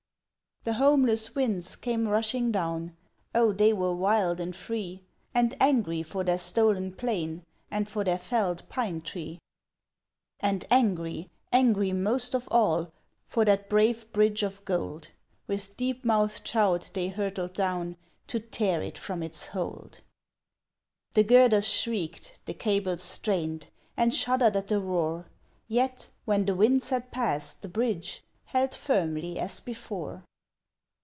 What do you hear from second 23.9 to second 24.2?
And